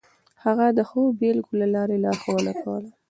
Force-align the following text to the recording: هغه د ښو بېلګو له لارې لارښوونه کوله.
هغه 0.43 0.65
د 0.77 0.79
ښو 0.89 1.01
بېلګو 1.19 1.53
له 1.61 1.67
لارې 1.75 1.95
لارښوونه 2.03 2.51
کوله. 2.63 2.89